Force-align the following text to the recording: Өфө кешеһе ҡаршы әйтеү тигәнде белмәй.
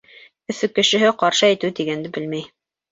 Өфө 0.53 0.69
кешеһе 0.79 1.13
ҡаршы 1.21 1.47
әйтеү 1.51 1.77
тигәнде 1.83 2.17
белмәй. 2.19 2.51